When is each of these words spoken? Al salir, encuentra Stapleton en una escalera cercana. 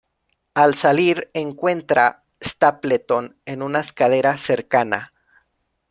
Al 0.55 0.73
salir, 0.73 1.29
encuentra 1.35 2.23
Stapleton 2.43 3.37
en 3.45 3.61
una 3.61 3.81
escalera 3.81 4.35
cercana. 4.35 5.13